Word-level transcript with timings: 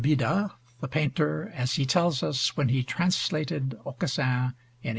Bida, 0.03 0.53
the 0.79 0.87
painter, 0.87 1.51
as 1.55 1.75
he 1.75 1.85
tells 1.85 2.23
us 2.23 2.57
when 2.57 2.69
he 2.69 2.81
translated 2.81 3.73
Aucassin 3.85 4.49
in 4.49 4.89
1870. 4.89 4.89